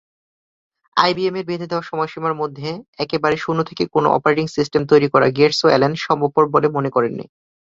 আইবিএম-এর 0.97 1.45
বেঁধে 1.49 1.67
দেয়া 1.69 1.87
সময়সীমার 1.89 2.35
মধ্যে 2.41 2.69
একেবারে 2.99 3.35
শূন্য 3.37 3.59
থেকে 3.69 3.83
কোন 3.93 4.05
অপারেটিং 4.11 4.45
সিস্টেম 4.55 4.81
তৈরি 4.91 5.07
করা 5.13 5.27
গেটস 5.37 5.59
ও 5.61 5.67
অ্যালেন 5.69 5.93
সম্ভবপর 6.05 6.43
বলে 6.53 6.67
মনে 6.69 6.89
করেননি। 6.95 7.25